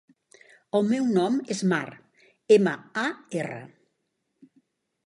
[0.79, 1.83] El meu nom és Mar:
[2.59, 3.05] ema, a,
[3.45, 3.63] erra.